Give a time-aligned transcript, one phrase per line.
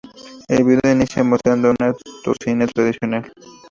[0.47, 3.31] El vídeo inicia mostrando un autocine tradicional.